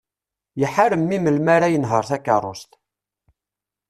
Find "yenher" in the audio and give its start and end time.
1.73-2.03